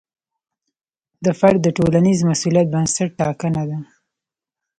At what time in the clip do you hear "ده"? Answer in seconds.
3.69-3.79